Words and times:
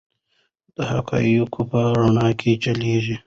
د 0.75 0.77
حقایقو 0.91 1.61
په 1.71 1.79
رڼا 1.97 2.27
کې 2.39 2.51
چلیږي. 2.63 3.15